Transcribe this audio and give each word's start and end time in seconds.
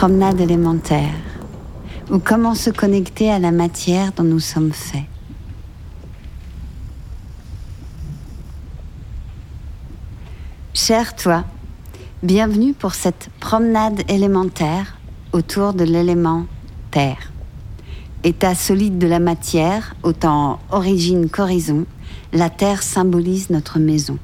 promenade 0.00 0.40
élémentaire, 0.40 1.12
ou 2.10 2.20
comment 2.20 2.54
se 2.54 2.70
connecter 2.70 3.30
à 3.30 3.38
la 3.38 3.50
matière 3.50 4.12
dont 4.12 4.22
nous 4.22 4.40
sommes 4.40 4.72
faits. 4.72 5.04
Cher 10.72 11.14
toi, 11.14 11.44
bienvenue 12.22 12.72
pour 12.72 12.94
cette 12.94 13.28
promenade 13.40 14.00
élémentaire 14.10 14.96
autour 15.34 15.74
de 15.74 15.84
l'élément 15.84 16.46
Terre. 16.90 17.30
État 18.24 18.54
solide 18.54 18.96
de 18.96 19.06
la 19.06 19.20
matière, 19.20 19.94
autant 20.02 20.60
origine 20.70 21.28
qu'horizon, 21.28 21.84
la 22.32 22.48
Terre 22.48 22.82
symbolise 22.82 23.50
notre 23.50 23.78
maison. 23.78 24.16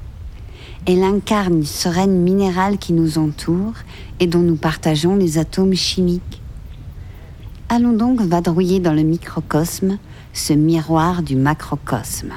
Elle 0.89 1.03
incarne 1.03 1.55
une 1.55 1.65
sereine 1.65 2.21
minérale 2.21 2.77
qui 2.77 2.93
nous 2.93 3.17
entoure 3.17 3.73
et 4.21 4.27
dont 4.27 4.39
nous 4.39 4.55
partageons 4.55 5.17
les 5.17 5.37
atomes 5.37 5.73
chimiques. 5.73 6.41
Allons 7.67 7.91
donc 7.91 8.21
vadrouiller 8.21 8.79
dans 8.79 8.93
le 8.93 9.01
microcosme, 9.01 9.97
ce 10.31 10.53
miroir 10.53 11.23
du 11.23 11.35
macrocosme. 11.35 12.31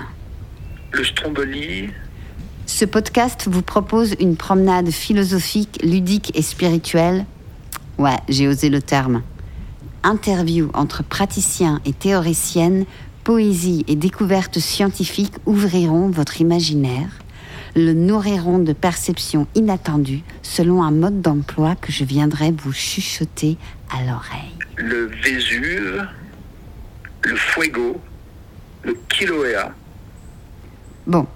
Le 0.90 1.04
Stromboli. 1.04 1.90
Ce 2.66 2.84
podcast 2.84 3.46
vous 3.48 3.62
propose 3.62 4.16
une 4.18 4.34
promenade 4.34 4.90
philosophique, 4.90 5.78
ludique 5.84 6.32
et 6.36 6.42
spirituelle. 6.42 7.26
Ouais, 7.98 8.18
j'ai 8.28 8.48
osé 8.48 8.68
le 8.68 8.82
terme. 8.82 9.22
Interview 10.02 10.70
entre 10.74 11.04
praticiens 11.04 11.80
et 11.84 11.92
théoriciennes, 11.92 12.84
poésie 13.22 13.84
et 13.86 13.94
découvertes 13.94 14.58
scientifiques 14.58 15.34
ouvriront 15.46 16.10
votre 16.10 16.40
imaginaire 16.40 17.19
le 17.74 17.92
nourriront 17.92 18.58
de 18.58 18.72
perceptions 18.72 19.46
inattendues 19.54 20.22
selon 20.42 20.82
un 20.82 20.90
mode 20.90 21.20
d'emploi 21.20 21.74
que 21.76 21.92
je 21.92 22.04
viendrai 22.04 22.52
vous 22.52 22.72
chuchoter 22.72 23.56
à 23.90 24.02
l'oreille. 24.04 24.56
Le 24.76 25.06
Vésuve, 25.22 26.06
le 27.22 27.36
Fuego, 27.36 28.00
le 28.82 28.96
Kilauea. 29.08 29.72
Bon, 31.06 31.26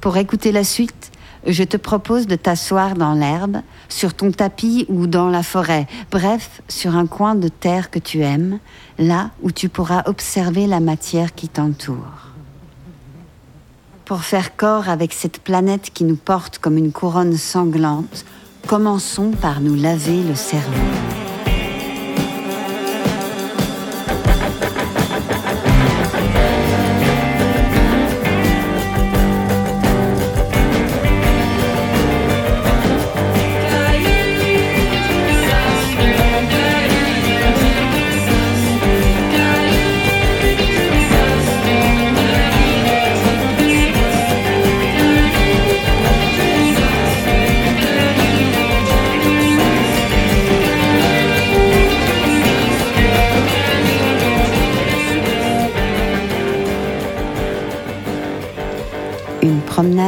pour 0.00 0.16
écouter 0.16 0.52
la 0.52 0.64
suite, 0.64 1.12
je 1.46 1.62
te 1.62 1.76
propose 1.76 2.26
de 2.26 2.36
t'asseoir 2.36 2.94
dans 2.94 3.14
l'herbe, 3.14 3.58
sur 3.88 4.14
ton 4.14 4.32
tapis 4.32 4.86
ou 4.88 5.06
dans 5.06 5.28
la 5.28 5.42
forêt, 5.42 5.86
bref, 6.10 6.62
sur 6.68 6.96
un 6.96 7.06
coin 7.06 7.34
de 7.34 7.48
terre 7.48 7.90
que 7.90 7.98
tu 7.98 8.20
aimes, 8.20 8.58
là 8.98 9.30
où 9.42 9.50
tu 9.50 9.68
pourras 9.68 10.02
observer 10.06 10.66
la 10.66 10.80
matière 10.80 11.34
qui 11.34 11.48
t'entoure 11.48 12.27
pour 14.08 14.24
faire 14.24 14.56
corps 14.56 14.88
avec 14.88 15.12
cette 15.12 15.38
planète 15.38 15.90
qui 15.92 16.04
nous 16.04 16.16
porte 16.16 16.58
comme 16.58 16.78
une 16.78 16.92
couronne 16.92 17.36
sanglante, 17.36 18.24
commençons 18.66 19.32
par 19.32 19.60
nous 19.60 19.74
laver 19.74 20.22
le 20.22 20.34
cerveau. 20.34 21.27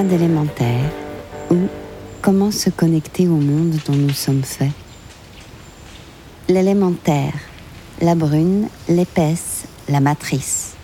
Élémentaire 0.08 0.90
ou 1.50 1.56
comment 2.22 2.50
se 2.50 2.70
connecter 2.70 3.28
au 3.28 3.36
monde 3.36 3.76
dont 3.86 3.94
nous 3.94 4.12
sommes 4.12 4.42
faits. 4.42 4.72
L'élémentaire, 6.48 7.34
la 8.00 8.14
brune, 8.14 8.68
l'épaisse, 8.88 9.64
la 9.88 10.00
matrice. 10.00 10.74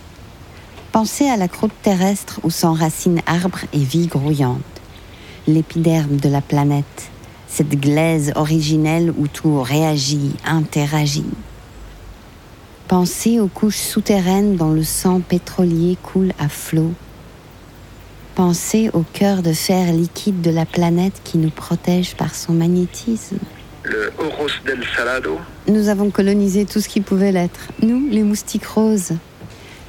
Pensez 0.91 1.27
à 1.27 1.37
la 1.37 1.47
croûte 1.47 1.73
terrestre 1.81 2.39
où 2.43 2.49
s'enracinent 2.49 3.21
arbres 3.25 3.65
et 3.73 3.79
vie 3.79 4.07
grouillante, 4.07 4.61
l'épiderme 5.47 6.17
de 6.17 6.29
la 6.29 6.41
planète, 6.41 7.09
cette 7.47 7.79
glaise 7.79 8.31
originelle 8.35 9.13
où 9.17 9.27
tout 9.27 9.61
réagit, 9.61 10.35
interagit. 10.45 11.25
Pensez 12.87 13.39
aux 13.39 13.47
couches 13.47 13.77
souterraines 13.77 14.55
dont 14.55 14.71
le 14.71 14.83
sang 14.83 15.19
pétrolier 15.19 15.97
coule 16.01 16.33
à 16.39 16.49
flot 16.49 16.93
Pensez 18.37 18.91
au 18.93 19.03
cœur 19.13 19.41
de 19.41 19.51
fer 19.51 19.91
liquide 19.91 20.41
de 20.41 20.51
la 20.51 20.67
planète 20.67 21.21
qui 21.23 21.39
nous 21.39 21.49
protège 21.49 22.13
par 22.13 22.35
son 22.35 22.53
magnétisme. 22.53 23.39
Le 23.81 24.13
Horos 24.19 24.51
del 24.63 24.85
Salado. 24.95 25.39
Nous 25.67 25.89
avons 25.89 26.11
colonisé 26.11 26.65
tout 26.65 26.79
ce 26.79 26.87
qui 26.87 27.01
pouvait 27.01 27.31
l'être, 27.31 27.61
nous, 27.81 28.07
les 28.11 28.21
moustiques 28.21 28.67
roses. 28.67 29.13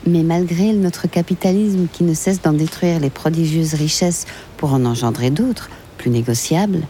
Mais 0.06 0.22
malgré 0.22 0.72
notre 0.72 1.08
capitalisme 1.08 1.88
qui 1.92 2.04
ne 2.04 2.14
cesse 2.14 2.40
d'en 2.40 2.54
détruire 2.54 3.00
les 3.00 3.10
prodigieuses 3.10 3.74
richesses 3.74 4.24
pour 4.56 4.72
en 4.72 4.86
engendrer 4.86 5.28
d'autres, 5.28 5.68
plus 5.98 6.08
négociables, 6.08 6.86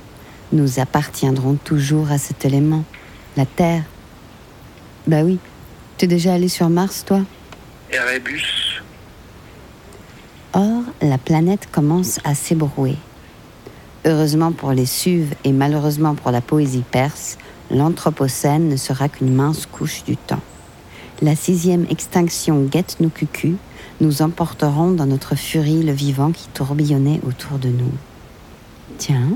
nous 0.52 0.78
appartiendrons 0.78 1.56
toujours 1.56 2.12
à 2.12 2.18
cet 2.18 2.44
élément, 2.44 2.84
la 3.36 3.46
Terre. 3.46 3.82
Bah 5.08 5.22
oui, 5.24 5.40
t'es 5.96 6.06
déjà 6.06 6.34
allé 6.34 6.46
sur 6.46 6.68
Mars, 6.68 7.04
toi? 7.04 7.22
Erebus. 7.90 8.67
Or, 10.54 10.82
la 11.02 11.18
planète 11.18 11.68
commence 11.70 12.20
à 12.24 12.34
s'ébrouer. 12.34 12.96
Heureusement 14.04 14.52
pour 14.52 14.72
les 14.72 14.86
Suves 14.86 15.34
et 15.44 15.52
malheureusement 15.52 16.14
pour 16.14 16.30
la 16.30 16.40
poésie 16.40 16.84
perse, 16.90 17.36
l'Anthropocène 17.70 18.68
ne 18.68 18.76
sera 18.76 19.08
qu'une 19.08 19.34
mince 19.34 19.66
couche 19.66 20.04
du 20.04 20.16
temps. 20.16 20.40
La 21.20 21.36
sixième 21.36 21.84
extinction 21.90 22.62
guette 22.62 22.96
nos 23.00 23.10
cucus, 23.10 23.56
nous 24.00 24.22
emporterons 24.22 24.92
dans 24.92 25.06
notre 25.06 25.34
furie 25.34 25.82
le 25.82 25.92
vivant 25.92 26.32
qui 26.32 26.48
tourbillonnait 26.48 27.20
autour 27.26 27.58
de 27.58 27.68
nous. 27.68 27.92
Tiens, 28.96 29.32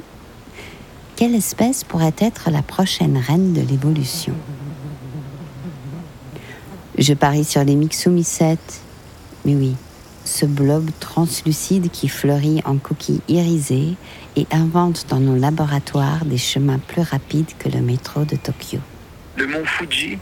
quelle 1.17 1.35
espèce 1.35 1.85
pourrait 1.85 2.15
être 2.19 2.51
la 2.51 2.63
prochaine 2.63 3.19
reine 3.19 3.53
de 3.53 3.61
l'évolution? 3.61 4.35
Je 6.97 7.15
parie 7.15 7.45
sur 7.45 7.65
les 7.65 7.75
myxomycètes. 7.75 8.81
Mais 9.45 9.55
oui, 9.55 9.75
ce 10.25 10.47
blob 10.47 10.89
translucide 11.01 11.91
qui 11.91 12.09
fleurit 12.09 12.63
en 12.65 12.77
coquilles 12.77 13.21
irisées 13.29 13.97
et 14.37 14.47
invente 14.51 15.07
dans 15.09 15.21
nos 15.21 15.37
laboratoires 15.37 16.25
des 16.25 16.39
chemins 16.39 16.79
plus 16.79 17.03
rapides 17.03 17.51
que 17.59 17.69
le 17.69 17.81
métro 17.81 18.25
de 18.25 18.37
Tokyo. 18.37 18.79
Le 19.37 19.47
mont 19.47 19.65
Fuji 19.65 20.19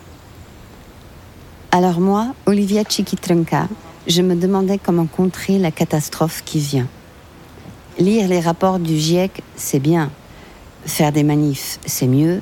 Alors 1.71 2.01
moi, 2.01 2.35
Olivia 2.47 2.83
Chikitrunka, 2.89 3.69
je 4.07 4.23
me 4.23 4.35
demandais 4.35 4.79
comment 4.79 5.07
contrer 5.07 5.59
la 5.59 5.71
catastrophe 5.71 6.43
qui 6.45 6.59
vient. 6.59 6.89
Lire 7.99 8.29
les 8.29 8.41
rapports 8.41 8.79
du 8.79 8.97
GIEC, 8.97 9.43
c'est 9.57 9.79
bien. 9.79 10.11
Faire 10.87 11.13
des 11.13 11.23
manifs, 11.23 11.79
c'est 11.85 12.07
mieux. 12.07 12.41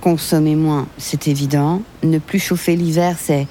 Consommer 0.00 0.54
moins, 0.54 0.86
c'est 0.98 1.28
évident. 1.28 1.82
Ne 2.02 2.18
plus 2.18 2.38
chauffer 2.38 2.76
l'hiver, 2.76 3.16
c'est... 3.18 3.46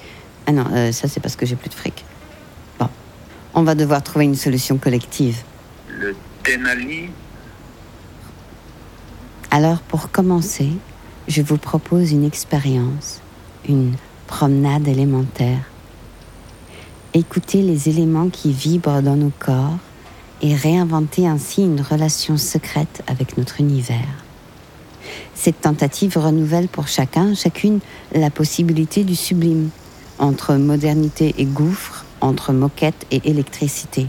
Ah 0.46 0.52
non, 0.52 0.64
euh, 0.72 0.92
ça 0.92 1.08
c'est 1.08 1.18
parce 1.18 1.34
que 1.34 1.44
j'ai 1.44 1.56
plus 1.56 1.68
de 1.68 1.74
fric. 1.74 2.04
On 3.58 3.62
va 3.62 3.74
devoir 3.74 4.02
trouver 4.02 4.26
une 4.26 4.34
solution 4.34 4.76
collective. 4.76 5.42
Le 5.88 6.14
Denali 6.44 7.08
Alors 9.50 9.78
pour 9.78 10.10
commencer, 10.10 10.68
je 11.26 11.40
vous 11.40 11.56
propose 11.56 12.12
une 12.12 12.24
expérience, 12.24 13.22
une 13.66 13.94
promenade 14.26 14.86
élémentaire. 14.86 15.60
Écoutez 17.14 17.62
les 17.62 17.88
éléments 17.88 18.28
qui 18.28 18.52
vibrent 18.52 19.00
dans 19.00 19.16
nos 19.16 19.32
corps 19.38 19.78
et 20.42 20.54
réinventer 20.54 21.26
ainsi 21.26 21.62
une 21.62 21.80
relation 21.80 22.36
secrète 22.36 23.02
avec 23.06 23.38
notre 23.38 23.58
univers. 23.62 24.22
Cette 25.34 25.62
tentative 25.62 26.18
renouvelle 26.18 26.68
pour 26.68 26.88
chacun, 26.88 27.34
chacune, 27.34 27.80
la 28.14 28.28
possibilité 28.28 29.02
du 29.02 29.16
sublime, 29.16 29.70
entre 30.18 30.56
modernité 30.56 31.34
et 31.38 31.46
gouffre, 31.46 32.05
entre 32.20 32.52
moquette 32.52 33.06
et 33.10 33.20
électricité, 33.28 34.06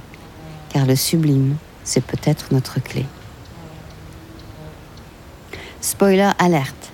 car 0.69 0.85
le 0.85 0.95
sublime, 0.95 1.57
c'est 1.83 2.03
peut-être 2.03 2.51
notre 2.51 2.81
clé. 2.81 3.05
Spoiler 5.81 6.31
alerte. 6.39 6.91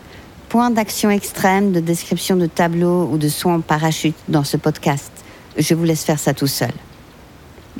Point 0.49 0.69
d'action 0.69 1.09
extrême, 1.09 1.71
de 1.71 1.79
description 1.79 2.35
de 2.35 2.45
tableau 2.45 3.09
ou 3.11 3.17
de 3.17 3.27
saut 3.27 3.49
en 3.49 3.61
parachute 3.61 4.15
dans 4.27 4.43
ce 4.43 4.57
podcast. 4.57 5.11
Je 5.57 5.73
vous 5.73 5.83
laisse 5.83 6.03
faire 6.03 6.19
ça 6.19 6.33
tout 6.33 6.47
seul. 6.47 6.73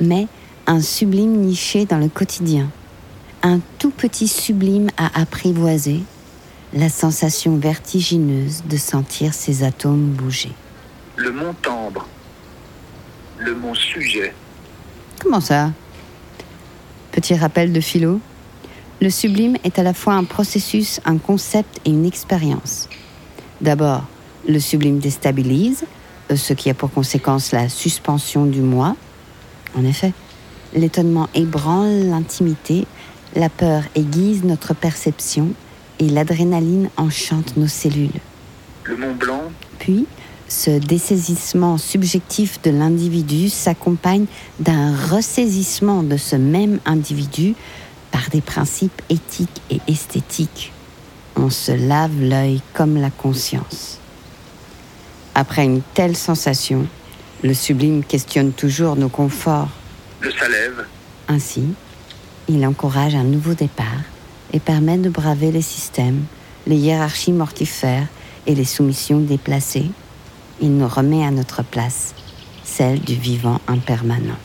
Mais 0.00 0.26
un 0.66 0.80
sublime 0.80 1.40
niché 1.40 1.84
dans 1.84 1.98
le 1.98 2.08
quotidien. 2.08 2.68
Un 3.42 3.60
tout 3.78 3.90
petit 3.90 4.26
sublime 4.26 4.88
à 4.96 5.20
apprivoiser. 5.20 6.02
la 6.72 6.88
sensation 6.88 7.56
vertigineuse 7.56 8.64
de 8.68 8.76
sentir 8.76 9.32
ces 9.32 9.62
atomes 9.62 10.10
bouger. 10.10 10.50
Le 11.16 11.30
mont 11.30 11.54
Tambre. 11.62 12.06
Le 13.38 13.54
mont 13.54 13.74
Sujet. 13.74 14.32
Comment 15.20 15.40
ça? 15.40 15.72
Petit 17.12 17.34
rappel 17.34 17.72
de 17.72 17.80
philo. 17.80 18.20
Le 19.00 19.10
sublime 19.10 19.56
est 19.64 19.78
à 19.78 19.82
la 19.82 19.92
fois 19.92 20.14
un 20.14 20.24
processus, 20.24 21.00
un 21.04 21.18
concept 21.18 21.80
et 21.84 21.90
une 21.90 22.06
expérience. 22.06 22.88
D'abord, 23.60 24.04
le 24.48 24.58
sublime 24.60 24.98
déstabilise, 24.98 25.84
euh, 26.30 26.36
ce 26.36 26.52
qui 26.52 26.70
a 26.70 26.74
pour 26.74 26.90
conséquence 26.90 27.52
la 27.52 27.68
suspension 27.68 28.46
du 28.46 28.60
moi. 28.60 28.96
En 29.76 29.84
effet, 29.84 30.12
l'étonnement 30.74 31.28
ébranle 31.34 32.08
l'intimité, 32.08 32.86
la 33.34 33.48
peur 33.48 33.82
aiguise 33.94 34.44
notre 34.44 34.74
perception 34.74 35.50
et 35.98 36.08
l'adrénaline 36.08 36.88
enchante 36.96 37.56
nos 37.56 37.68
cellules. 37.68 38.20
Le 38.84 38.96
Mont 38.96 39.14
Blanc. 39.14 39.42
Puis, 39.78 40.06
ce 40.54 40.70
dessaisissement 40.70 41.78
subjectif 41.78 42.62
de 42.62 42.70
l'individu 42.70 43.48
s'accompagne 43.48 44.26
d'un 44.60 44.94
ressaisissement 44.96 46.04
de 46.04 46.16
ce 46.16 46.36
même 46.36 46.78
individu 46.86 47.54
par 48.12 48.30
des 48.30 48.40
principes 48.40 49.02
éthiques 49.10 49.62
et 49.70 49.80
esthétiques. 49.88 50.72
On 51.34 51.50
se 51.50 51.72
lave 51.72 52.20
l'œil 52.20 52.62
comme 52.72 52.96
la 52.96 53.10
conscience. 53.10 53.98
Après 55.34 55.64
une 55.64 55.82
telle 55.94 56.16
sensation, 56.16 56.86
le 57.42 57.52
sublime 57.52 58.04
questionne 58.04 58.52
toujours 58.52 58.94
nos 58.94 59.08
conforts. 59.08 59.70
Le. 60.20 60.30
Ainsi, 61.26 61.64
il 62.48 62.64
encourage 62.64 63.16
un 63.16 63.24
nouveau 63.24 63.54
départ 63.54 64.04
et 64.52 64.60
permet 64.60 64.98
de 64.98 65.10
braver 65.10 65.50
les 65.50 65.62
systèmes, 65.62 66.24
les 66.68 66.76
hiérarchies 66.76 67.32
mortifères 67.32 68.06
et 68.46 68.54
les 68.54 68.64
soumissions 68.64 69.18
déplacées. 69.18 69.90
Il 70.60 70.76
nous 70.76 70.88
remet 70.88 71.24
à 71.24 71.30
notre 71.30 71.62
place, 71.62 72.14
celle 72.62 73.00
du 73.00 73.14
vivant 73.14 73.60
impermanent. 73.66 74.38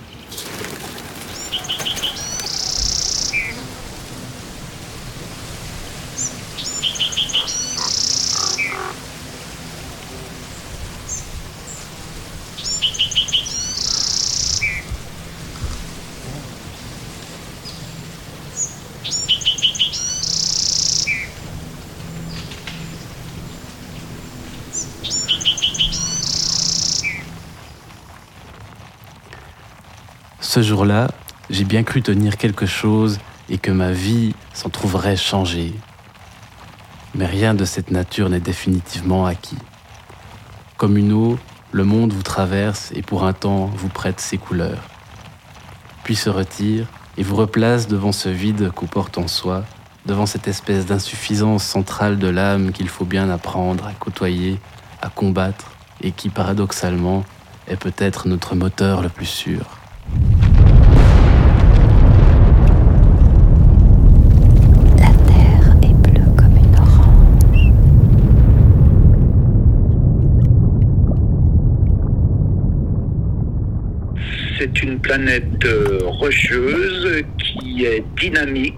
Jour-là, 30.61 31.09
j'ai 31.49 31.63
bien 31.63 31.83
cru 31.83 32.01
tenir 32.01 32.37
quelque 32.37 32.65
chose 32.65 33.19
et 33.49 33.57
que 33.57 33.71
ma 33.71 33.91
vie 33.91 34.35
s'en 34.53 34.69
trouverait 34.69 35.15
changée. 35.15 35.73
Mais 37.15 37.25
rien 37.25 37.53
de 37.53 37.65
cette 37.65 37.91
nature 37.91 38.29
n'est 38.29 38.39
définitivement 38.39 39.25
acquis. 39.25 39.57
Comme 40.77 40.97
une 40.97 41.13
eau, 41.13 41.39
le 41.71 41.83
monde 41.83 42.13
vous 42.13 42.23
traverse 42.23 42.91
et 42.95 43.01
pour 43.01 43.25
un 43.25 43.33
temps 43.33 43.65
vous 43.65 43.89
prête 43.89 44.19
ses 44.19 44.37
couleurs. 44.37 44.83
Puis 46.03 46.15
se 46.15 46.29
retire 46.29 46.87
et 47.17 47.23
vous 47.23 47.35
replace 47.35 47.87
devant 47.87 48.11
ce 48.11 48.29
vide 48.29 48.71
qu'on 48.71 48.87
porte 48.87 49.17
en 49.17 49.27
soi, 49.27 49.63
devant 50.05 50.25
cette 50.25 50.47
espèce 50.47 50.85
d'insuffisance 50.85 51.63
centrale 51.63 52.17
de 52.17 52.27
l'âme 52.27 52.71
qu'il 52.71 52.89
faut 52.89 53.05
bien 53.05 53.29
apprendre 53.29 53.85
à 53.87 53.93
côtoyer, 53.93 54.59
à 55.01 55.09
combattre 55.09 55.71
et 56.01 56.11
qui 56.11 56.29
paradoxalement 56.29 57.23
est 57.67 57.77
peut-être 57.77 58.27
notre 58.27 58.55
moteur 58.55 59.01
le 59.01 59.09
plus 59.09 59.25
sûr. 59.25 59.79
La 64.97 65.11
terre 65.27 65.75
est 65.83 65.93
bleue 65.93 66.31
comme 66.35 66.57
une 66.57 66.75
orange. 66.75 67.73
C'est 74.59 74.83
une 74.83 74.99
planète 74.99 75.63
euh, 75.63 75.99
rocheuse 76.03 77.23
qui 77.37 77.85
est 77.85 78.03
dynamique. 78.19 78.75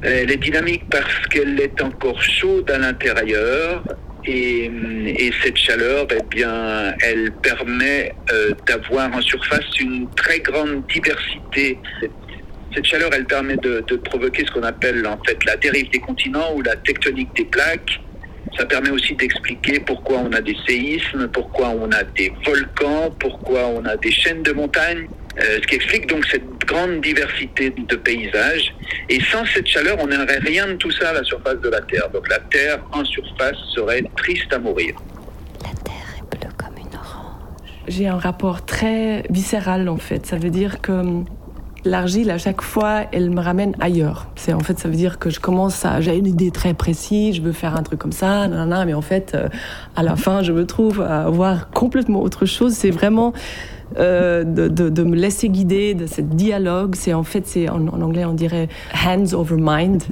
Elle 0.00 0.30
est 0.30 0.38
dynamique 0.38 0.84
parce 0.90 1.26
qu'elle 1.28 1.60
est 1.60 1.82
encore 1.82 2.22
chaude 2.22 2.70
à 2.70 2.78
l'intérieur 2.78 3.84
et, 4.24 4.70
et 5.06 5.30
cette 5.42 5.58
chaleur, 5.58 6.06
eh 6.10 6.22
bien, 6.34 6.94
elle 7.02 7.30
permet 7.42 8.14
euh, 8.32 8.52
d'avoir 8.66 9.14
en 9.14 9.20
surface 9.20 9.78
une 9.78 10.08
très 10.14 10.40
grande 10.40 10.86
diversité. 10.86 11.78
Cette, 12.00 12.10
cette 12.74 12.86
chaleur, 12.86 13.10
elle 13.12 13.26
permet 13.26 13.56
de, 13.56 13.84
de 13.86 13.96
provoquer 13.96 14.46
ce 14.46 14.50
qu'on 14.50 14.62
appelle 14.62 15.06
en 15.06 15.18
fait 15.26 15.44
la 15.44 15.56
dérive 15.56 15.90
des 15.90 16.00
continents 16.00 16.54
ou 16.56 16.62
la 16.62 16.76
tectonique 16.76 17.34
des 17.36 17.44
plaques. 17.44 18.00
Ça 18.56 18.66
permet 18.66 18.90
aussi 18.90 19.14
d'expliquer 19.14 19.80
pourquoi 19.80 20.18
on 20.18 20.32
a 20.32 20.40
des 20.40 20.56
séismes, 20.66 21.28
pourquoi 21.28 21.70
on 21.70 21.90
a 21.90 22.04
des 22.04 22.32
volcans, 22.44 23.10
pourquoi 23.18 23.66
on 23.66 23.84
a 23.84 23.96
des 23.96 24.12
chaînes 24.12 24.42
de 24.42 24.52
montagnes. 24.52 25.08
Euh, 25.40 25.58
ce 25.60 25.66
qui 25.66 25.74
explique 25.74 26.06
donc 26.06 26.24
cette 26.26 26.46
grande 26.64 27.00
diversité 27.00 27.70
de 27.70 27.96
paysages. 27.96 28.72
Et 29.08 29.20
sans 29.20 29.44
cette 29.46 29.66
chaleur, 29.66 29.96
on 30.00 30.06
n'aurait 30.06 30.38
rien 30.38 30.68
de 30.68 30.74
tout 30.74 30.92
ça 30.92 31.10
à 31.10 31.12
la 31.12 31.24
surface 31.24 31.58
de 31.60 31.68
la 31.68 31.80
Terre. 31.80 32.08
Donc 32.10 32.28
la 32.28 32.38
Terre 32.38 32.78
en 32.92 33.04
surface 33.04 33.56
serait 33.74 34.04
triste 34.16 34.52
à 34.52 34.58
mourir. 34.58 34.94
La 35.62 35.70
terre 35.82 35.94
est 36.18 36.38
bleue 36.38 36.52
comme 36.56 36.76
une 36.78 36.96
orange. 36.96 37.70
J'ai 37.88 38.06
un 38.06 38.18
rapport 38.18 38.64
très 38.64 39.24
viscéral 39.28 39.88
en 39.88 39.96
fait. 39.96 40.24
Ça 40.26 40.36
veut 40.36 40.50
dire 40.50 40.80
que 40.80 41.02
l'argile 41.84 42.30
à 42.30 42.38
chaque 42.38 42.62
fois, 42.62 43.02
elle 43.12 43.30
me 43.30 43.40
ramène 43.40 43.74
ailleurs. 43.80 44.26
C'est 44.36 44.52
en 44.52 44.60
fait, 44.60 44.78
ça 44.78 44.88
veut 44.88 44.96
dire 44.96 45.18
que 45.18 45.30
je 45.30 45.40
commence 45.40 45.84
à, 45.84 46.00
j'ai 46.00 46.16
une 46.16 46.26
idée 46.26 46.50
très 46.50 46.74
précise, 46.74 47.36
je 47.36 47.42
veux 47.42 47.52
faire 47.52 47.76
un 47.76 47.82
truc 47.82 47.98
comme 47.98 48.12
ça, 48.12 48.48
nanana, 48.48 48.84
mais 48.84 48.94
en 48.94 49.02
fait, 49.02 49.32
euh, 49.34 49.48
à 49.96 50.02
la 50.02 50.16
fin, 50.16 50.42
je 50.42 50.52
me 50.52 50.66
trouve 50.66 51.00
à 51.02 51.28
voir 51.30 51.70
complètement 51.70 52.22
autre 52.22 52.46
chose. 52.46 52.72
C'est 52.72 52.90
vraiment 52.90 53.32
euh, 53.98 54.44
de, 54.44 54.68
de- 54.68 54.88
de 54.88 55.02
me 55.04 55.14
laisser 55.14 55.48
guider 55.48 55.94
de 55.94 56.06
ce 56.06 56.20
dialogue. 56.20 56.94
C'est 56.96 57.12
en 57.14 57.22
fait, 57.22 57.46
c'est 57.46 57.68
en, 57.68 57.86
en 57.88 58.00
anglais, 58.00 58.24
on 58.24 58.32
dirait 58.34 58.68
hands 59.06 59.32
over 59.34 59.56
mind. 59.58 60.02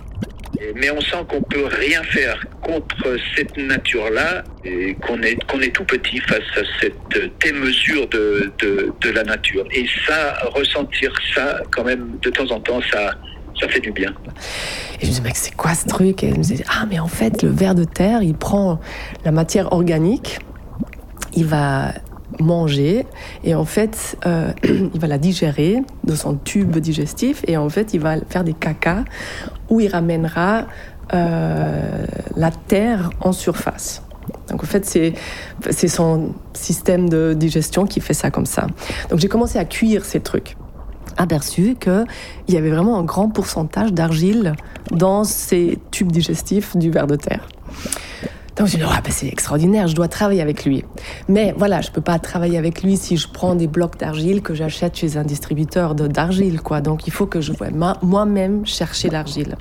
Mais 0.76 0.90
on 0.90 1.00
sent 1.00 1.24
qu'on 1.28 1.42
peut 1.42 1.66
rien 1.66 2.02
faire 2.04 2.38
contre 2.62 3.16
cette 3.36 3.56
nature-là 3.56 4.44
et 4.64 4.94
qu'on 4.94 5.20
est, 5.22 5.42
qu'on 5.44 5.60
est 5.60 5.74
tout 5.74 5.84
petit 5.84 6.18
face 6.18 6.40
à 6.56 6.60
cette 6.80 7.32
démesure 7.40 8.08
de, 8.08 8.52
de, 8.60 9.10
la 9.10 9.24
nature. 9.24 9.64
Et 9.72 9.86
ça, 10.06 10.34
ressentir 10.54 11.12
ça, 11.34 11.60
quand 11.70 11.84
même, 11.84 12.18
de 12.22 12.30
temps 12.30 12.50
en 12.50 12.60
temps, 12.60 12.80
ça, 12.90 13.14
ça 13.60 13.68
fait 13.68 13.80
du 13.80 13.92
bien. 13.92 14.14
Et 15.00 15.02
je 15.02 15.06
me 15.06 15.10
disais, 15.10 15.22
mec, 15.22 15.36
c'est 15.36 15.54
quoi 15.54 15.74
ce 15.74 15.86
truc 15.86 16.22
Et 16.22 16.28
elle 16.28 16.38
me 16.38 16.42
disait, 16.42 16.64
ah, 16.68 16.86
mais 16.88 17.00
en 17.00 17.08
fait, 17.08 17.42
le 17.42 17.48
ver 17.48 17.74
de 17.74 17.84
terre, 17.84 18.22
il 18.22 18.34
prend 18.34 18.78
la 19.24 19.32
matière 19.32 19.72
organique, 19.72 20.38
il 21.34 21.46
va 21.46 21.92
manger, 22.40 23.06
et 23.44 23.54
en 23.54 23.64
fait, 23.64 24.16
euh, 24.26 24.52
il 24.64 24.98
va 24.98 25.06
la 25.06 25.18
digérer 25.18 25.82
de 26.04 26.14
son 26.14 26.34
tube 26.36 26.76
digestif, 26.78 27.42
et 27.46 27.56
en 27.56 27.68
fait, 27.68 27.94
il 27.94 28.00
va 28.00 28.16
faire 28.28 28.44
des 28.44 28.54
cacas 28.54 29.04
où 29.70 29.80
il 29.80 29.88
ramènera 29.88 30.66
euh, 31.14 32.06
la 32.36 32.50
terre 32.50 33.10
en 33.20 33.32
surface. 33.32 34.02
Donc 34.48 34.62
en 34.62 34.66
fait, 34.66 34.84
c'est 34.84 35.88
son 35.88 36.34
système 36.52 37.08
de 37.08 37.34
digestion 37.34 37.86
qui 37.86 38.00
fait 38.00 38.14
ça 38.14 38.30
comme 38.30 38.46
ça. 38.46 38.66
Donc 39.10 39.18
j'ai 39.18 39.28
commencé 39.28 39.58
à 39.58 39.64
cuire 39.64 40.04
ces 40.04 40.20
trucs 40.20 40.56
aperçu 41.16 41.76
qu'il 41.78 42.04
y 42.48 42.56
avait 42.56 42.70
vraiment 42.70 42.98
un 42.98 43.04
grand 43.04 43.28
pourcentage 43.28 43.92
d'argile 43.92 44.54
dans 44.90 45.24
ces 45.24 45.78
tubes 45.90 46.10
digestifs 46.10 46.76
du 46.76 46.90
ver 46.90 47.06
de 47.06 47.16
terre. 47.16 47.48
Donc 48.56 48.66
je 48.66 48.76
me 48.76 48.82
dis, 48.82 48.88
ouais, 48.88 49.00
ben, 49.02 49.10
c'est 49.10 49.28
extraordinaire, 49.28 49.88
je 49.88 49.94
dois 49.94 50.08
travailler 50.08 50.42
avec 50.42 50.64
lui. 50.64 50.84
Mais 51.28 51.54
voilà, 51.56 51.80
je 51.80 51.90
peux 51.90 52.00
pas 52.00 52.18
travailler 52.18 52.58
avec 52.58 52.82
lui 52.82 52.96
si 52.96 53.16
je 53.16 53.28
prends 53.28 53.54
des 53.54 53.66
blocs 53.66 53.98
d'argile 53.98 54.42
que 54.42 54.54
j'achète 54.54 54.96
chez 54.96 55.16
un 55.16 55.24
distributeur 55.24 55.94
d'argile, 55.94 56.60
quoi. 56.60 56.80
Donc 56.80 57.06
il 57.06 57.12
faut 57.12 57.26
que 57.26 57.40
je 57.40 57.52
voie 57.52 57.68
moi-même 58.02 58.66
chercher 58.66 59.08
l'argile. 59.08 59.56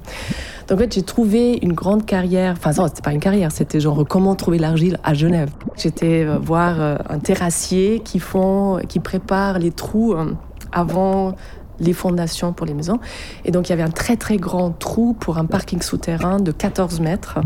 Donc 0.67 0.77
en 0.77 0.81
fait, 0.81 0.93
j'ai 0.93 1.03
trouvé 1.03 1.59
une 1.61 1.73
grande 1.73 2.05
carrière, 2.05 2.55
enfin 2.57 2.71
non, 2.81 2.87
c'était 2.87 3.01
pas 3.01 3.13
une 3.13 3.19
carrière, 3.19 3.51
c'était 3.51 3.79
genre 3.79 4.05
comment 4.07 4.35
trouver 4.35 4.57
l'argile 4.57 4.99
à 5.03 5.13
Genève. 5.13 5.49
J'étais 5.77 6.25
euh, 6.25 6.37
voir 6.37 6.79
euh, 6.79 6.97
un 7.09 7.19
terrassier 7.19 8.01
qui 8.03 8.19
font, 8.19 8.79
qui 8.87 8.99
prépare 8.99 9.59
les 9.59 9.71
trous 9.71 10.13
euh, 10.13 10.33
avant 10.71 11.35
les 11.79 11.93
fondations 11.93 12.53
pour 12.53 12.65
les 12.65 12.73
maisons. 12.73 12.99
Et 13.43 13.51
donc 13.51 13.67
il 13.67 13.71
y 13.71 13.73
avait 13.73 13.83
un 13.83 13.89
très 13.89 14.15
très 14.15 14.37
grand 14.37 14.71
trou 14.71 15.13
pour 15.13 15.37
un 15.37 15.45
parking 15.45 15.81
souterrain 15.81 16.39
de 16.39 16.51
14 16.51 16.99
mètres. 16.99 17.39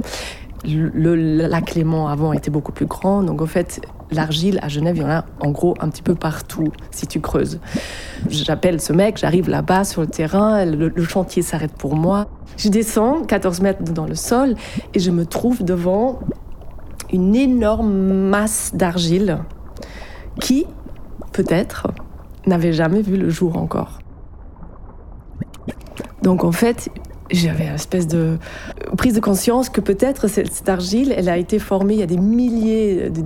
Le, 0.68 1.16
lac 1.16 1.76
Léman 1.76 2.08
avant 2.08 2.34
était 2.34 2.50
beaucoup 2.50 2.72
plus 2.72 2.86
grand, 2.86 3.24
donc 3.24 3.42
en 3.42 3.46
fait 3.46 3.82
l'argile 4.12 4.60
à 4.62 4.68
Genève, 4.68 4.98
il 4.98 5.02
y 5.02 5.06
en 5.06 5.10
a 5.10 5.26
en 5.40 5.52
gros 5.52 5.76
un 5.80 5.90
petit 5.90 6.02
peu 6.02 6.16
partout 6.16 6.72
si 6.92 7.08
tu 7.08 7.20
creuses. 7.20 7.60
J'appelle 8.30 8.82
ce 8.82 8.94
mec, 8.94 9.18
j'arrive 9.18 9.50
là-bas 9.50 9.84
sur 9.84 10.02
le 10.02 10.08
terrain, 10.08 10.66
le, 10.66 10.90
le 10.90 11.04
chantier 11.04 11.42
s'arrête 11.42 11.74
pour 11.74 11.96
moi. 11.96 12.28
Je 12.58 12.70
descends 12.70 13.24
14 13.24 13.62
mètres 13.62 13.84
dans 13.84 14.06
le 14.06 14.16
sol 14.16 14.56
et 14.94 15.00
je 15.00 15.12
me 15.12 15.26
trouve 15.26 15.64
devant 15.64 16.20
une 17.12 17.36
énorme 17.36 17.94
masse 17.94 18.72
d'argile 18.74 19.40
qui, 20.40 20.66
peut-être, 21.32 21.88
n'avait 22.48 22.74
jamais 22.74 23.02
vu 23.02 23.18
le 23.18 23.30
jour 23.30 23.58
encore. 23.58 24.00
Donc 26.22 26.44
en 26.44 26.52
fait, 26.52 26.90
j'avais 27.32 27.66
une 27.66 27.76
espèce 27.76 28.08
de 28.08 28.38
prise 28.98 29.14
de 29.14 29.20
conscience 29.20 29.70
que 29.70 29.82
peut-être 29.82 30.28
cette, 30.28 30.70
argile, 30.70 31.14
elle 31.16 31.30
a 31.30 31.38
été 31.38 31.60
formée 31.60 31.96
il 31.96 32.00
y 32.00 32.04
a 32.04 32.08
des 32.08 32.18
milliers, 32.18 33.10
des 33.10 33.24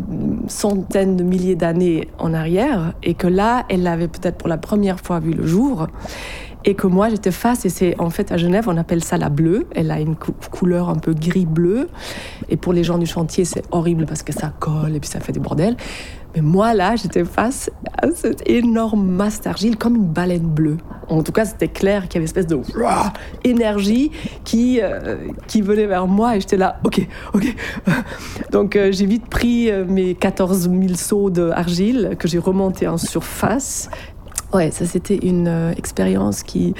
centaines 0.48 1.15
de 1.15 1.24
milliers 1.24 1.56
d'années 1.56 2.08
en 2.18 2.34
arrière, 2.34 2.94
et 3.03 3.13
que 3.13 3.27
là, 3.27 3.65
elle 3.70 3.86
avait 3.88 4.08
peut-être 4.08 4.38
pour 4.38 4.50
la 4.50 4.58
première 4.58 5.00
fois 5.00 5.20
vu 5.20 5.34
le 5.34 5.46
jour, 5.46 5.88
et 6.65 6.75
que 6.75 6.87
moi 6.87 7.09
j'étais 7.09 7.31
face, 7.31 7.65
et 7.65 7.69
c'est 7.69 7.99
en 7.99 8.09
fait 8.09 8.31
à 8.31 8.37
Genève, 8.37 8.65
on 8.67 8.77
appelle 8.77 9.03
ça 9.03 9.17
la 9.17 9.29
bleue, 9.29 9.67
elle 9.75 9.91
a 9.91 9.99
une 9.99 10.15
couleur 10.15 10.89
un 10.89 10.95
peu 10.95 11.13
gris-bleu, 11.13 11.89
et 12.49 12.57
pour 12.57 12.73
les 12.73 12.83
gens 12.83 12.97
du 12.97 13.05
chantier, 13.05 13.45
c'est 13.45 13.63
horrible 13.71 14.05
parce 14.05 14.23
que 14.23 14.33
ça 14.33 14.51
colle 14.59 14.95
et 14.95 14.99
puis 14.99 15.09
ça 15.09 15.19
fait 15.19 15.31
des 15.31 15.39
bordels. 15.39 15.77
Mais 16.35 16.41
moi, 16.41 16.75
là, 16.75 16.95
j'étais 16.95 17.25
face 17.25 17.71
à 17.97 18.11
cette 18.13 18.47
énorme 18.47 19.03
masse 19.03 19.41
d'argile, 19.41 19.77
comme 19.77 19.95
une 19.95 20.05
baleine 20.05 20.47
bleue. 20.47 20.77
En 21.07 21.23
tout 21.23 21.31
cas, 21.31 21.45
c'était 21.45 21.69
clair 21.69 22.03
qu'il 22.03 22.15
y 22.15 22.17
avait 22.17 22.31
une 22.31 22.39
espèce 22.39 22.45
de 22.45 22.59
énergie 23.43 24.11
qui, 24.43 24.79
euh, 24.81 25.17
qui 25.47 25.61
venait 25.61 25.87
vers 25.87 26.05
moi 26.05 26.35
et 26.35 26.39
j'étais 26.39 26.57
là, 26.57 26.79
ok, 26.83 27.01
ok. 27.33 27.55
Donc, 28.51 28.75
euh, 28.75 28.91
j'ai 28.91 29.07
vite 29.07 29.27
pris 29.27 29.71
euh, 29.71 29.85
mes 29.87 30.13
14 30.13 30.69
000 30.69 30.93
seaux 30.93 31.31
d'argile 31.31 32.15
que 32.19 32.27
j'ai 32.27 32.37
remonté 32.37 32.87
en 32.87 32.97
surface. 32.97 33.89
Ouais, 34.53 34.72
ça, 34.72 34.86
c'était 34.86 35.18
une 35.18 35.74
expérience 35.77 36.44
qui, 36.44 36.74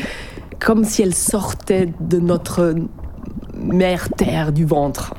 comme 0.60 0.84
si 0.84 1.02
elle 1.02 1.14
sortait 1.14 1.90
de 2.00 2.20
notre 2.20 2.76
mère 3.56 4.10
terre 4.10 4.52
du 4.52 4.66
ventre 4.66 5.14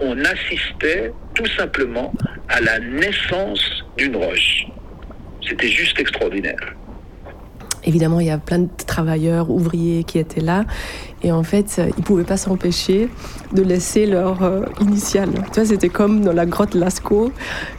on 0.00 0.24
assistait 0.24 1.12
tout 1.34 1.46
simplement 1.56 2.12
à 2.48 2.60
la 2.60 2.78
naissance 2.78 3.84
d'une 3.96 4.16
roche. 4.16 4.66
C'était 5.46 5.68
juste 5.68 5.98
extraordinaire. 5.98 6.74
Évidemment, 7.86 8.20
il 8.20 8.26
y 8.26 8.30
a 8.30 8.38
plein 8.38 8.60
de 8.60 8.68
travailleurs, 8.86 9.50
ouvriers 9.50 10.04
qui 10.04 10.18
étaient 10.18 10.40
là. 10.40 10.64
Et 11.22 11.32
en 11.32 11.42
fait, 11.42 11.78
ils 11.78 12.00
ne 12.00 12.04
pouvaient 12.04 12.24
pas 12.24 12.36
s'empêcher 12.36 13.08
de 13.52 13.62
laisser 13.62 14.06
leur 14.06 14.42
euh, 14.42 14.64
initiale. 14.80 15.30
Tu 15.52 15.60
vois, 15.60 15.64
c'était 15.64 15.88
comme 15.88 16.22
dans 16.22 16.32
la 16.32 16.46
grotte 16.46 16.74
Lascaux, 16.74 17.32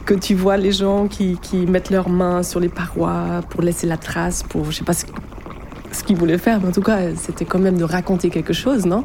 que 0.04 0.14
tu 0.14 0.34
vois 0.34 0.56
les 0.56 0.72
gens 0.72 1.08
qui, 1.08 1.38
mettent 1.66 1.90
leurs 1.90 2.08
mains 2.08 2.42
sur 2.42 2.60
les 2.60 2.68
parois 2.68 3.42
pour 3.50 3.62
laisser 3.62 3.86
la 3.86 3.96
trace, 3.96 4.42
pour, 4.42 4.70
je 4.70 4.78
sais 4.78 4.84
pas 4.84 4.92
ce, 4.92 5.06
ce 5.92 6.04
qu'ils 6.04 6.16
voulaient 6.16 6.38
faire, 6.38 6.60
mais 6.60 6.68
en 6.68 6.72
tout 6.72 6.82
cas, 6.82 7.14
c'était 7.16 7.44
quand 7.44 7.58
même 7.58 7.78
de 7.78 7.84
raconter 7.84 8.30
quelque 8.30 8.52
chose, 8.52 8.86
non? 8.86 9.04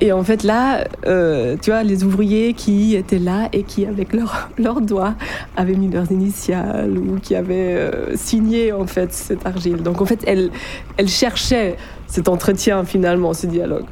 Et 0.00 0.12
en 0.12 0.24
fait, 0.24 0.44
là, 0.44 0.84
euh, 1.06 1.56
tu 1.60 1.70
vois, 1.70 1.82
les 1.82 2.04
ouvriers 2.04 2.54
qui 2.54 2.96
étaient 2.96 3.18
là 3.18 3.48
et 3.52 3.64
qui, 3.64 3.84
avec 3.84 4.08
leurs 4.58 4.80
doigts, 4.80 5.14
avaient 5.56 5.74
mis 5.74 5.90
leurs 5.90 6.10
initiales 6.10 6.96
ou 6.96 7.18
qui 7.18 7.34
avaient 7.34 7.76
euh, 7.76 8.16
signé, 8.16 8.72
en 8.72 8.86
fait, 8.86 9.12
cette 9.12 9.44
argile. 9.44 9.82
Donc, 9.82 10.00
en 10.00 10.06
fait, 10.06 10.24
elle, 10.26 10.50
elle 10.96 11.08
cherchait 11.08 11.76
cet 12.06 12.28
entretien, 12.28 12.84
finalement, 12.84 13.34
ce 13.34 13.46
dialogue. 13.46 13.84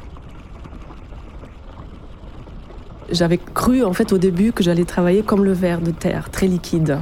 J'avais 3.11 3.37
cru, 3.37 3.83
en 3.83 3.93
fait, 3.93 4.11
au 4.11 4.17
début 4.17 4.51
que 4.51 4.63
j'allais 4.63 4.85
travailler 4.85 5.21
comme 5.21 5.43
le 5.43 5.53
verre 5.53 5.81
de 5.81 5.91
terre, 5.91 6.29
très 6.31 6.47
liquide. 6.47 6.97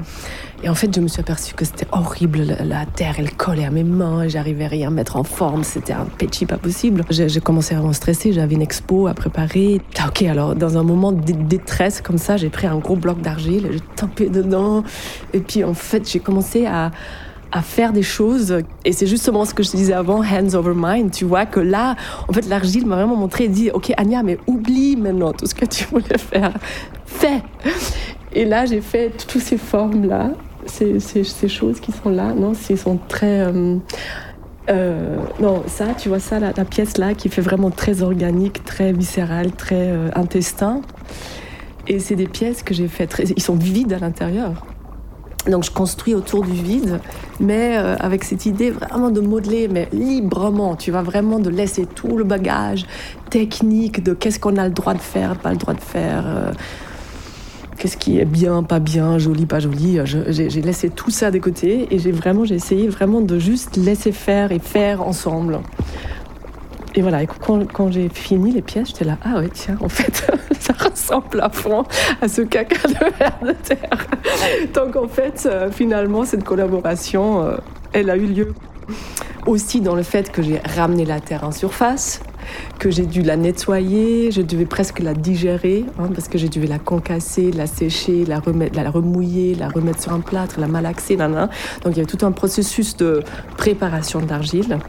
Et 0.63 0.69
en 0.69 0.75
fait, 0.75 0.93
je 0.93 0.99
me 0.99 1.07
suis 1.07 1.19
aperçue 1.19 1.53
que 1.53 1.65
c'était 1.65 1.87
horrible. 1.91 2.57
La, 2.63 2.85
terre, 2.85 3.15
elle 3.19 3.31
collait 3.31 3.65
à 3.65 3.69
mes 3.69 3.83
mains. 3.83 4.27
J'arrivais 4.27 4.65
à 4.65 4.69
rien 4.69 4.89
mettre 4.89 5.15
en 5.15 5.23
forme. 5.23 5.63
C'était 5.63 5.93
un 5.93 6.05
petit 6.05 6.45
pas 6.45 6.57
possible. 6.57 7.03
J'ai 7.09 7.39
commencé 7.39 7.75
à 7.75 7.81
me 7.81 7.93
stresser. 7.93 8.33
J'avais 8.33 8.55
une 8.55 8.63
expo 8.63 9.07
à 9.07 9.13
préparer. 9.13 9.81
Ah, 9.99 10.07
ok, 10.07 10.23
alors 10.23 10.55
dans 10.55 10.77
un 10.77 10.83
moment 10.83 11.11
de 11.11 11.31
détresse 11.31 12.01
comme 12.01 12.17
ça, 12.17 12.37
j'ai 12.37 12.49
pris 12.49 12.65
un 12.65 12.77
gros 12.77 12.95
bloc 12.95 13.21
d'argile. 13.21 13.69
J'ai 13.71 13.81
tapé 13.95 14.29
dedans. 14.29 14.83
Et 15.33 15.39
puis 15.39 15.63
en 15.63 15.75
fait, 15.75 16.09
j'ai 16.09 16.19
commencé 16.19 16.65
à 16.65 16.91
faire 17.61 17.93
des 17.93 18.03
choses. 18.03 18.57
Et 18.83 18.93
c'est 18.93 19.07
justement 19.07 19.45
ce 19.45 19.53
que 19.53 19.61
je 19.61 19.71
te 19.71 19.77
disais 19.77 19.93
avant, 19.93 20.23
hands 20.23 20.55
over 20.55 20.73
mind. 20.75 21.11
Tu 21.11 21.25
vois 21.25 21.45
que 21.45 21.59
là, 21.59 21.95
en 22.27 22.33
fait, 22.33 22.47
l'argile 22.47 22.87
m'a 22.87 22.95
vraiment 22.95 23.15
montré 23.15 23.47
dit, 23.47 23.69
OK, 23.71 23.91
Anya, 23.97 24.23
mais 24.23 24.39
oublie 24.47 24.95
maintenant 24.95 25.33
tout 25.33 25.45
ce 25.45 25.53
que 25.53 25.65
tu 25.65 25.85
voulais 25.85 26.17
faire. 26.17 26.53
Fais. 27.05 27.43
Et 28.33 28.45
là, 28.45 28.65
j'ai 28.65 28.81
fait 28.81 29.11
toutes 29.27 29.41
ces 29.41 29.57
formes-là 29.57 30.31
ces, 30.67 30.99
ces, 30.99 31.47
choses 31.47 31.79
qui 31.79 31.91
sont 31.91 32.09
là, 32.09 32.33
non, 32.33 32.53
ils 32.69 32.77
sont 32.77 32.99
très... 33.07 33.41
Euh, 33.41 33.77
euh, 34.69 35.17
non, 35.39 35.63
ça, 35.67 35.87
tu 35.97 36.09
vois 36.09 36.19
ça, 36.19 36.39
la, 36.39 36.53
pièce 36.65 36.97
là, 36.97 37.13
qui 37.13 37.29
fait 37.29 37.41
vraiment 37.41 37.71
très 37.71 38.01
organique, 38.01 38.63
très 38.65 38.91
viscérale, 38.91 39.51
très 39.51 39.91
euh, 39.91 40.09
intestin. 40.15 40.81
Et 41.87 41.99
c'est 41.99 42.15
des 42.15 42.27
pièces 42.27 42.63
que 42.63 42.73
j'ai 42.73 42.87
faites, 42.87 43.15
ils 43.35 43.41
sont 43.41 43.55
vides 43.55 43.93
à 43.93 43.99
l'intérieur. 43.99 44.65
Donc 45.47 45.63
je 45.63 45.71
construis 45.71 46.13
autour 46.13 46.43
du 46.43 46.51
vide, 46.51 46.99
mais 47.39 47.77
avec 47.77 48.25
cette 48.25 48.45
idée 48.45 48.69
vraiment 48.69 49.11
de 49.11 49.21
modeler, 49.21 49.69
mais 49.69 49.87
librement, 49.93 50.75
tu 50.75 50.91
vois, 50.91 51.03
vraiment 51.03 51.39
de 51.39 51.49
laisser 51.49 51.85
tout 51.85 52.17
le 52.17 52.25
bagage 52.25 52.85
technique 53.29 54.03
de 54.03 54.13
qu'est-ce 54.13 54.41
qu'on 54.41 54.57
a 54.57 54.65
le 54.65 54.73
droit 54.73 54.93
de 54.93 54.99
faire, 54.99 55.37
pas 55.37 55.51
le 55.51 55.57
droit 55.57 55.73
de 55.73 55.79
faire 55.79 56.25
qu'est-ce 57.77 57.97
qui 57.97 58.19
est 58.19 58.25
bien, 58.25 58.63
pas 58.63 58.79
bien, 58.79 59.17
joli, 59.17 59.45
pas 59.45 59.59
joli. 59.59 59.99
J'ai 60.05 60.61
laissé 60.61 60.89
tout 60.89 61.11
ça 61.11 61.31
de 61.31 61.39
côté 61.39 61.87
et 61.91 61.99
j'ai 61.99 62.11
vraiment, 62.11 62.45
j'ai 62.45 62.55
essayé 62.55 62.87
vraiment 62.87 63.21
de 63.21 63.39
juste 63.39 63.77
laisser 63.77 64.11
faire 64.11 64.51
et 64.51 64.59
faire 64.59 65.01
ensemble. 65.01 65.59
Et 66.95 67.01
voilà, 67.01 67.21
et 67.21 67.27
quand, 67.27 67.91
j'ai 67.91 68.09
fini 68.09 68.51
les 68.51 68.63
pièces, 68.63 68.87
j'étais 68.87 69.05
là, 69.05 69.19
ah 69.23 69.39
ouais, 69.39 69.49
tiens, 69.53 69.77
en 69.81 69.89
fait, 69.89 70.27
ça 70.59 70.73
ressemble 70.73 71.41
à 71.41 71.49
fond 71.49 71.83
à 72.21 72.27
ce 72.27 72.41
caca 72.41 72.87
de 72.87 73.17
verre 73.19 73.37
de 73.43 73.51
terre. 73.51 74.07
Donc 74.73 74.95
en 74.95 75.07
fait, 75.07 75.45
euh, 75.45 75.69
finalement, 75.69 76.25
cette 76.25 76.43
collaboration, 76.43 77.43
euh, 77.43 77.57
elle 77.93 78.09
a 78.09 78.17
eu 78.17 78.25
lieu 78.25 78.53
aussi 79.45 79.81
dans 79.81 79.95
le 79.95 80.01
fait 80.01 80.31
que 80.31 80.41
j'ai 80.41 80.59
ramené 80.75 81.05
la 81.05 81.19
terre 81.19 81.43
en 81.43 81.51
surface, 81.51 82.21
que 82.79 82.89
j'ai 82.89 83.05
dû 83.05 83.21
la 83.21 83.37
nettoyer, 83.37 84.31
je 84.31 84.41
devais 84.41 84.65
presque 84.65 84.99
la 84.99 85.13
digérer, 85.13 85.85
hein, 85.99 86.09
parce 86.13 86.27
que 86.27 86.37
j'ai 86.37 86.49
dû 86.49 86.65
la 86.65 86.79
concasser, 86.79 87.51
la 87.51 87.67
sécher, 87.67 88.25
la, 88.25 88.39
remouiller, 88.39 89.55
la 89.55 89.69
remettre 89.69 90.01
sur 90.01 90.13
un 90.13 90.19
plâtre, 90.19 90.59
la 90.59 90.67
malaxer, 90.67 91.17
nan, 91.17 91.49
Donc 91.83 91.93
il 91.93 91.97
y 91.97 91.99
avait 91.99 92.05
tout 92.05 92.25
un 92.25 92.31
processus 92.31 92.95
de 92.97 93.23
préparation 93.57 94.19
d'argile 94.19 94.79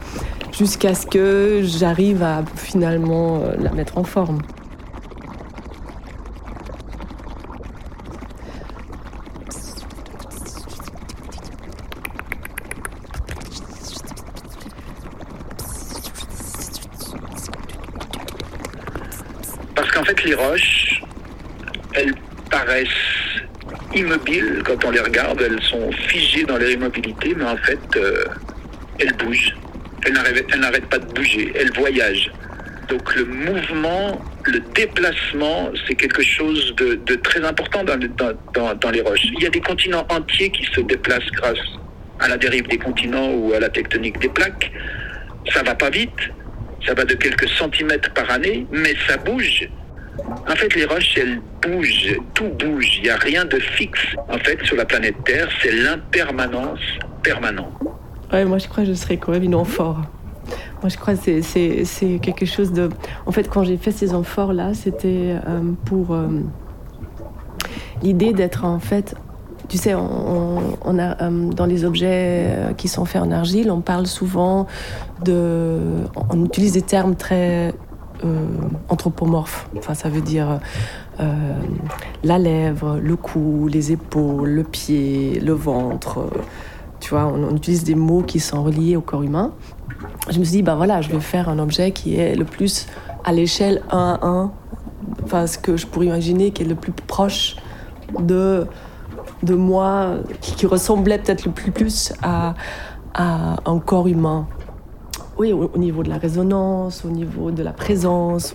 jusqu'à 0.51 0.93
ce 0.93 1.05
que 1.05 1.61
j'arrive 1.63 2.23
à 2.23 2.43
finalement 2.55 3.41
euh, 3.43 3.55
la 3.59 3.71
mettre 3.71 3.97
en 3.97 4.03
forme. 4.03 4.39
les 20.25 20.35
roches, 20.35 21.01
elles 21.93 22.13
paraissent 22.49 22.87
immobiles 23.95 24.58
quand 24.69 24.85
on 24.85 24.91
les 24.91 24.99
regarde, 24.99 25.41
elles 25.41 25.61
sont 25.63 25.91
figées 25.91 26.43
dans 26.43 26.57
leur 26.57 26.69
immobilité, 26.69 27.33
mais 27.35 27.45
en 27.45 27.57
fait, 27.57 27.79
euh, 27.95 28.25
elles 28.99 29.13
bougent. 29.13 29.55
Elles 30.05 30.13
n'arrêtent 30.59 30.89
pas 30.89 30.99
de 30.99 31.11
bouger, 31.13 31.51
elles 31.55 31.71
voyagent. 31.73 32.31
Donc 32.87 33.15
le 33.15 33.25
mouvement, 33.25 34.21
le 34.45 34.59
déplacement, 34.73 35.71
c'est 35.87 35.95
quelque 35.95 36.23
chose 36.23 36.73
de, 36.75 37.15
très 37.15 37.43
important 37.43 37.83
dans, 37.83 37.97
dans, 38.75 38.91
les 38.91 39.01
roches. 39.01 39.25
Il 39.25 39.43
y 39.43 39.47
a 39.47 39.49
des 39.49 39.61
continents 39.61 40.05
entiers 40.09 40.49
qui 40.51 40.63
se 40.73 40.81
déplacent 40.81 41.31
grâce 41.33 41.59
à 42.19 42.27
la 42.27 42.37
dérive 42.37 42.67
des 42.67 42.77
continents 42.77 43.31
ou 43.33 43.53
à 43.53 43.59
la 43.59 43.69
tectonique 43.69 44.19
des 44.19 44.29
plaques. 44.29 44.71
Ça 45.53 45.63
va 45.63 45.75
pas 45.75 45.89
vite, 45.89 46.19
ça 46.85 46.93
va 46.93 47.05
de 47.05 47.15
quelques 47.15 47.49
centimètres 47.49 48.13
par 48.13 48.29
année, 48.31 48.65
mais 48.71 48.93
ça 49.07 49.17
bouge. 49.17 49.67
En 50.51 50.55
fait, 50.55 50.73
les 50.73 50.85
roches, 50.85 51.15
elles 51.15 51.39
bougent, 51.61 52.19
tout 52.33 52.49
bouge. 52.59 52.97
Il 52.97 53.03
n'y 53.03 53.09
a 53.09 53.17
rien 53.17 53.45
de 53.45 53.59
fixe, 53.59 54.15
en 54.27 54.37
fait, 54.39 54.59
sur 54.63 54.75
la 54.75 54.85
planète 54.85 55.15
Terre. 55.23 55.47
C'est 55.61 55.71
l'impermanence 55.71 56.79
permanente. 57.21 57.73
Moi, 58.31 58.57
je 58.57 58.67
crois 58.67 58.83
que 58.83 58.89
je 58.89 58.95
serais 58.95 59.17
quand 59.17 59.31
même 59.31 59.43
une 59.43 59.53
amphore. 59.53 60.01
Moi, 60.81 60.89
je 60.89 60.97
crois 60.97 61.13
que 61.13 61.41
c'est 61.41 62.19
quelque 62.19 62.47
chose 62.47 62.73
de... 62.73 62.89
En 63.27 63.31
fait, 63.31 63.47
quand 63.47 63.63
j'ai 63.63 63.77
fait 63.77 63.91
ces 63.91 64.15
amphores-là, 64.15 64.73
c'était 64.73 65.35
euh, 65.47 65.61
pour 65.85 66.15
euh, 66.15 66.27
l'idée 68.01 68.33
d'être, 68.33 68.65
en 68.65 68.79
fait... 68.79 69.15
Tu 69.67 69.77
sais, 69.77 69.93
on, 69.93 70.97
a, 70.97 71.21
euh, 71.21 71.49
dans 71.51 71.67
les 71.67 71.85
objets 71.85 72.47
qui 72.75 72.87
sont 72.87 73.05
faits 73.05 73.21
en 73.21 73.29
argile, 73.29 73.69
on 73.69 73.81
parle 73.81 74.07
souvent 74.07 74.65
de... 75.23 75.77
On 76.31 76.43
utilise 76.43 76.71
des 76.71 76.81
termes 76.81 77.15
très 77.15 77.75
euh, 78.23 78.45
anthropomorphe. 78.89 79.69
Enfin, 79.77 79.93
ça 79.93 80.09
veut 80.09 80.21
dire 80.21 80.59
euh, 81.19 81.33
la 82.23 82.37
lèvre, 82.37 82.97
le 83.01 83.15
cou, 83.15 83.67
les 83.67 83.91
épaules, 83.91 84.49
le 84.49 84.63
pied, 84.63 85.39
le 85.39 85.53
ventre. 85.53 86.29
tu 86.99 87.11
vois, 87.11 87.25
on, 87.25 87.55
utilise 87.55 87.83
des 87.83 87.95
mots 87.95 88.23
qui 88.23 88.39
sont 88.39 88.63
reliés 88.63 88.95
au 88.95 89.01
corps 89.01 89.23
humain. 89.23 89.51
Je 90.29 90.39
me 90.39 90.43
suis 90.43 90.57
dit, 90.57 90.63
ben 90.63 90.75
voilà, 90.75 91.01
je 91.01 91.09
vais 91.09 91.19
faire 91.19 91.49
un 91.49 91.59
objet 91.59 91.91
qui 91.91 92.15
est 92.15 92.35
le 92.35 92.45
plus 92.45 92.87
à 93.23 93.31
l'échelle 93.31 93.81
1 93.91 94.19
à 94.21 94.25
1, 94.25 94.51
enfin, 95.23 95.47
ce 95.47 95.57
que 95.57 95.77
je 95.77 95.87
pourrais 95.87 96.07
imaginer 96.07 96.51
qui 96.51 96.63
est 96.63 96.67
le 96.67 96.75
plus 96.75 96.91
proche 96.91 97.57
de, 98.19 98.65
de 99.43 99.55
moi, 99.55 100.15
qui, 100.41 100.65
ressemblait 100.65 101.19
peut-être 101.19 101.45
le 101.45 101.51
plus, 101.51 101.71
plus 101.71 102.13
à, 102.21 102.53
à 103.13 103.57
un 103.65 103.79
corps 103.79 104.07
humain. 104.07 104.47
Oui, 105.39 105.53
au, 105.53 105.71
niveau 105.77 106.03
de 106.03 106.09
la 106.09 106.17
résonance, 106.17 107.05
au 107.05 107.09
niveau 107.09 107.49
de 107.49 107.63
la 107.63 107.71
présence. 107.71 108.53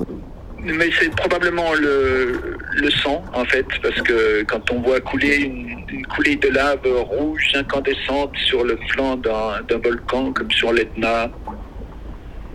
Mais 0.62 0.90
c'est 1.00 1.10
probablement 1.16 1.72
le, 1.72 2.58
le, 2.76 2.90
sang, 2.90 3.24
en 3.32 3.46
fait, 3.46 3.64
parce 3.82 4.02
que 4.02 4.42
quand 4.42 4.70
on 4.70 4.82
voit 4.82 5.00
couler 5.00 5.36
une, 5.36 6.06
coulée 6.14 6.36
de 6.36 6.48
lave 6.48 6.86
rouge 6.86 7.52
incandescente 7.54 8.36
sur 8.36 8.64
le 8.64 8.78
flanc 8.90 9.16
d'un 9.16 9.78
volcan, 9.82 10.34
comme 10.34 10.50
sur 10.50 10.74
l'Etna, 10.74 11.30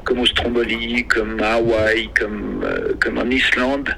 comme 0.04 0.20
au 0.20 0.28
Stromboli, 0.28 1.06
comme 1.08 1.42
à 1.42 1.54
Hawaï, 1.54 2.12
comme, 2.20 2.62
euh, 2.64 2.94
comme 3.00 3.18
en 3.18 3.30
Islande, 3.32 3.90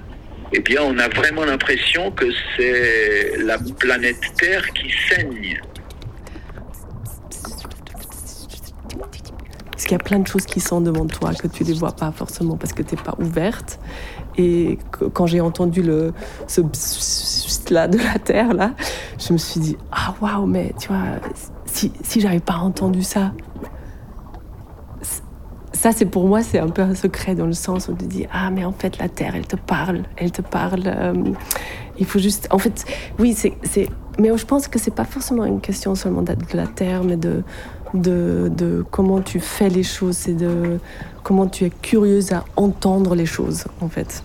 eh 0.54 0.62
bien, 0.62 0.82
on 0.82 0.98
a 0.98 1.10
vraiment 1.10 1.44
l'impression 1.44 2.10
que 2.12 2.28
c'est 2.56 3.38
la 3.40 3.58
planète 3.80 4.22
Terre 4.38 4.66
qui 4.72 4.94
saigne. 5.10 5.60
Parce 9.82 9.88
qu'il 9.88 9.98
y 9.98 10.02
a 10.02 10.04
plein 10.04 10.20
de 10.20 10.28
choses 10.28 10.46
qui 10.46 10.60
sont 10.60 10.80
devant 10.80 11.08
toi 11.08 11.34
que 11.34 11.48
tu 11.48 11.64
ne 11.64 11.74
vois 11.74 11.94
pas 11.94 12.12
forcément 12.12 12.56
parce 12.56 12.72
que 12.72 12.84
tu 12.84 12.94
n'es 12.94 13.02
pas 13.02 13.16
ouverte. 13.20 13.80
Et 14.38 14.78
quand 15.14 15.26
j'ai 15.26 15.42
entendu 15.42 15.82
le, 15.82 16.14
ce 16.46 16.62
là 17.72 17.88
de 17.88 17.98
la 17.98 18.20
terre 18.20 18.54
là, 18.54 18.76
je 19.18 19.34
me 19.34 19.40
suis 19.40 19.60
dit 19.60 19.78
ah 19.92 20.14
waouh 20.22 20.46
mais 20.46 20.76
tu 20.78 20.90
vois 20.90 21.20
si 21.66 21.92
si 22.04 22.22
j'avais 22.22 22.40
pas 22.40 22.58
entendu 22.58 23.02
ça, 23.02 23.32
ça 25.74 25.92
c'est 25.94 26.06
pour 26.06 26.28
moi 26.28 26.44
c'est 26.44 26.60
un 26.60 26.70
peu 26.70 26.84
un 26.84 26.94
secret 26.94 27.34
dans 27.34 27.48
le 27.48 27.54
sens 27.54 27.88
où 27.88 27.94
te 27.94 28.06
dit 28.06 28.28
ah 28.32 28.52
mais 28.52 28.66
en 28.66 28.74
fait 28.74 29.00
la 29.00 29.10
terre 29.10 29.36
elle 29.36 29.48
te 29.48 29.56
parle, 29.56 30.04
elle 30.16 30.32
te 30.32 30.44
parle. 30.44 30.84
Euh, 30.86 31.34
il 31.98 32.06
faut 32.06 32.20
juste 32.20 32.48
en 32.52 32.60
fait 32.60 32.86
oui 33.18 33.34
c'est 33.34 33.90
mais 34.20 34.36
je 34.38 34.46
pense 34.46 34.68
que 34.68 34.78
c'est 34.78 34.94
pas 34.94 35.06
forcément 35.06 35.46
une 35.46 35.60
question 35.60 35.96
seulement 35.96 36.22
de 36.22 36.36
la 36.54 36.68
terre 36.68 37.04
mais 37.04 37.18
de 37.18 37.44
de, 37.94 38.86
comment 38.92 39.22
tu 39.22 39.40
fais 39.40 39.70
les 39.70 39.84
choses 39.84 40.28
et 40.28 40.34
de 40.34 40.80
comment 41.24 41.48
tu 41.48 41.66
es 41.66 41.70
curieuse 41.70 42.32
à 42.32 42.46
entendre 42.56 43.16
les 43.16 43.26
choses, 43.26 43.66
en 43.82 43.90
fait. 43.90 44.24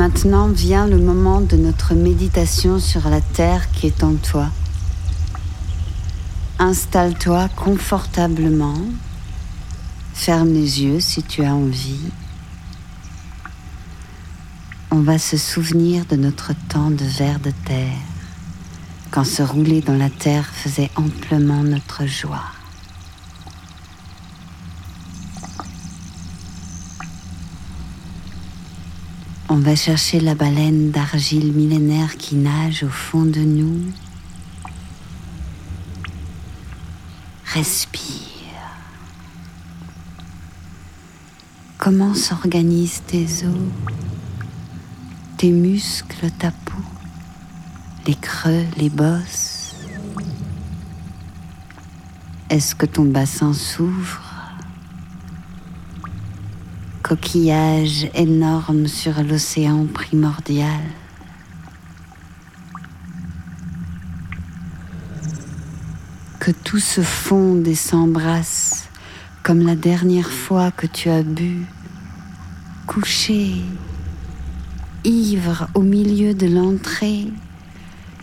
Maintenant 0.00 0.48
vient 0.48 0.86
le 0.86 0.96
moment 0.96 1.42
de 1.42 1.58
notre 1.58 1.92
méditation 1.92 2.78
sur 2.78 3.10
la 3.10 3.20
terre 3.20 3.70
qui 3.70 3.86
est 3.86 4.02
en 4.02 4.14
toi. 4.14 4.48
Installe-toi 6.58 7.50
confortablement. 7.54 8.80
Ferme 10.14 10.54
les 10.54 10.82
yeux 10.82 11.00
si 11.00 11.22
tu 11.22 11.44
as 11.44 11.54
envie. 11.54 12.08
On 14.90 15.00
va 15.00 15.18
se 15.18 15.36
souvenir 15.36 16.06
de 16.06 16.16
notre 16.16 16.54
temps 16.70 16.90
de 16.90 17.04
ver 17.04 17.38
de 17.38 17.52
terre, 17.66 18.00
quand 19.10 19.24
se 19.24 19.42
rouler 19.42 19.82
dans 19.82 19.98
la 19.98 20.08
terre 20.08 20.46
faisait 20.46 20.90
amplement 20.96 21.62
notre 21.62 22.06
joie. 22.06 22.59
On 29.52 29.56
va 29.56 29.74
chercher 29.74 30.20
la 30.20 30.36
baleine 30.36 30.92
d'argile 30.92 31.52
millénaire 31.52 32.16
qui 32.16 32.36
nage 32.36 32.84
au 32.84 32.88
fond 32.88 33.24
de 33.24 33.40
nous. 33.40 33.80
Respire. 37.46 38.30
Comment 41.78 42.14
s'organisent 42.14 43.02
tes 43.08 43.26
os, 43.44 43.72
tes 45.36 45.50
muscles, 45.50 46.30
ta 46.38 46.52
peau, 46.52 46.84
les 48.06 48.14
creux, 48.14 48.66
les 48.76 48.88
bosses? 48.88 49.74
Est-ce 52.50 52.76
que 52.76 52.86
ton 52.86 53.04
bassin 53.04 53.52
s'ouvre? 53.52 54.29
Coquillage 57.10 58.08
énorme 58.14 58.86
sur 58.86 59.20
l'océan 59.24 59.84
primordial. 59.86 60.80
Que 66.38 66.52
tout 66.52 66.78
se 66.78 67.00
fonde 67.00 67.66
et 67.66 67.74
s'embrasse 67.74 68.88
comme 69.42 69.66
la 69.66 69.74
dernière 69.74 70.30
fois 70.30 70.70
que 70.70 70.86
tu 70.86 71.08
as 71.10 71.24
bu, 71.24 71.66
couché, 72.86 73.56
ivre 75.02 75.66
au 75.74 75.82
milieu 75.82 76.32
de 76.32 76.46
l'entrée, 76.46 77.26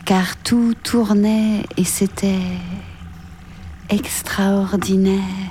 car 0.06 0.38
tout 0.38 0.74
tournait 0.82 1.66
et 1.76 1.84
c'était 1.84 2.56
extraordinaire. 3.90 5.47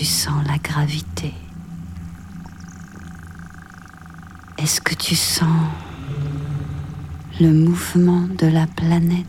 Tu 0.00 0.06
sens 0.06 0.42
la 0.46 0.56
gravité 0.56 1.34
Est-ce 4.56 4.80
que 4.80 4.94
tu 4.94 5.14
sens 5.14 5.68
le 7.38 7.52
mouvement 7.52 8.26
de 8.38 8.46
la 8.46 8.66
planète? 8.66 9.26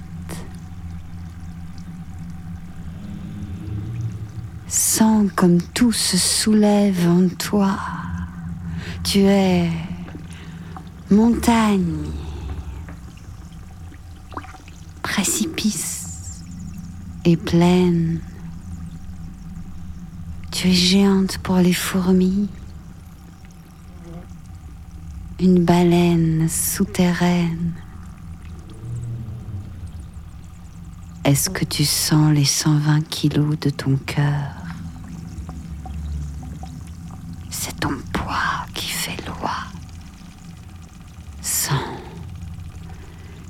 Sens 4.70 5.30
comme 5.36 5.62
tout 5.62 5.92
se 5.92 6.18
soulève 6.18 7.06
en 7.06 7.28
toi. 7.28 7.78
Tu 9.04 9.20
es 9.24 9.70
montagne, 11.10 11.98
précipice 15.04 16.46
et 17.26 17.36
plaine. 17.36 18.22
Tu 20.62 20.68
es 20.68 20.74
géante 20.74 21.40
pour 21.40 21.56
les 21.56 21.74
fourmis, 21.74 22.48
une 25.40 25.66
baleine 25.66 26.48
souterraine. 26.48 27.74
Est-ce 31.24 31.50
que 31.50 31.66
tu 31.66 31.84
sens 31.84 32.32
les 32.32 32.46
120 32.46 33.02
kilos 33.10 33.60
de 33.60 33.72
ton 33.72 33.98
cœur? 34.06 34.54
C'est 37.50 37.80
ton 37.80 37.98
poids 38.14 38.68
qui 38.76 38.92
fait 38.92 39.18
loi. 39.26 39.56
Sens 41.42 41.82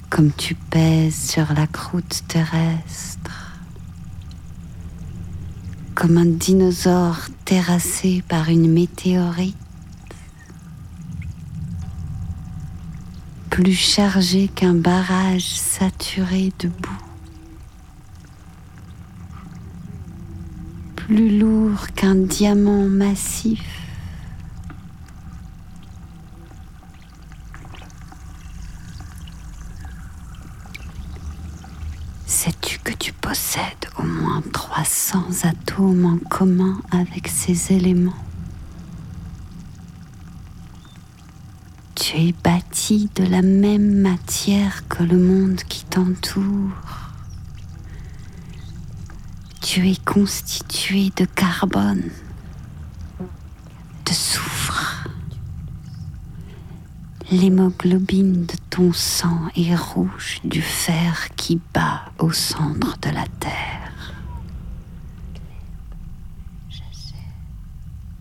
comme 0.10 0.32
tu 0.32 0.56
pèses 0.56 1.30
sur 1.32 1.52
la 1.52 1.67
croûte 1.67 2.24
terrestre 2.30 3.51
comme 6.02 6.18
un 6.18 6.26
dinosaure 6.26 7.28
terrassé 7.46 8.24
par 8.28 8.50
une 8.50 8.72
météorite, 8.72 9.56
plus 13.52 13.76
chargé 13.76 14.48
qu'un 14.48 14.74
barrage 14.74 15.54
saturé 15.54 16.52
de 16.58 16.70
boue, 16.70 16.90
plus 20.96 21.38
lourd 21.38 21.86
qu'un 21.94 22.16
diamant 22.16 22.90
massif. 22.90 23.62
Sais-tu 32.26 32.80
que 32.80 32.94
tu 32.94 33.14
possèdes 33.14 33.88
au 34.00 34.04
moins 34.04 34.42
300 35.12 35.45
atomes 35.50 36.06
en 36.06 36.17
commun 36.30 36.80
avec 36.89 37.28
ces 37.28 37.74
éléments 37.74 38.13
Tu 41.95 42.15
es 42.15 42.34
bâti 42.41 43.10
de 43.15 43.26
la 43.26 43.41
même 43.41 44.00
matière 44.00 44.88
que 44.88 45.04
le 45.04 45.17
monde 45.17 45.60
qui 45.67 45.84
t'entoure. 45.84 47.12
Tu 49.60 49.89
es 49.89 49.97
constitué 49.97 51.12
de 51.17 51.26
carbone, 51.26 52.10
de 54.06 54.13
soufre. 54.13 55.10
L'hémoglobine 57.32 58.45
de 58.45 58.56
ton 58.69 58.93
sang 58.93 59.50
est 59.58 59.76
rouge 59.76 60.39
du 60.45 60.62
fer 60.62 61.28
qui 61.36 61.60
bat 61.74 62.04
au 62.17 62.32
centre 62.32 62.97
de 63.02 63.10
la 63.10 63.26
terre. 63.41 63.82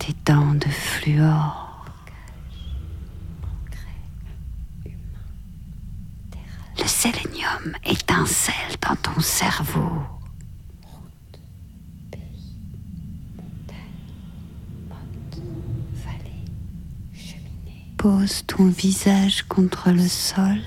Le 6.77 6.87
sélénium 6.87 7.75
étincelle 7.83 8.75
dans 8.81 8.95
ton 8.95 9.19
cerveau. 9.19 9.91
Pose 17.97 18.43
ton 18.47 18.65
visage 18.67 19.43
contre 19.43 19.91
le 19.91 20.07
sol. 20.07 20.59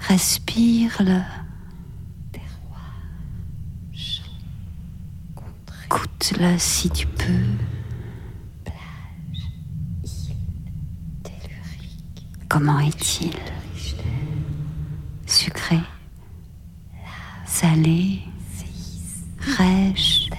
Respire-le. 0.00 1.20
Goûte-le 5.90 6.56
si 6.56 6.88
tu 6.88 7.06
peux. 7.06 8.70
Comment 12.48 12.78
est-il? 12.78 13.34
Sucré? 15.26 15.80
Salé? 17.44 18.20
Rêche 19.58 20.30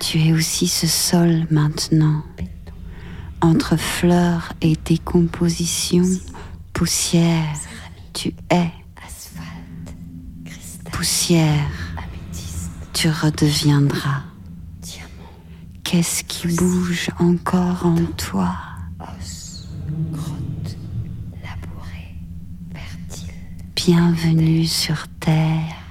Tu 0.00 0.20
es 0.20 0.32
aussi 0.32 0.68
ce 0.68 0.86
sol 0.86 1.46
maintenant, 1.50 2.22
entre 3.40 3.76
fleurs 3.76 4.52
et 4.60 4.76
décomposition, 4.84 6.04
poussière, 6.72 7.56
tu 8.12 8.32
es. 8.50 8.70
Poussière, 10.92 11.68
tu 13.04 13.10
redeviendras. 13.10 14.22
Qu'est-ce 15.82 16.24
qui 16.24 16.46
bouge 16.56 17.10
encore 17.18 17.84
en 17.84 18.02
toi? 18.16 18.56
Bienvenue 23.76 24.64
sur 24.64 25.06
Terre. 25.20 25.83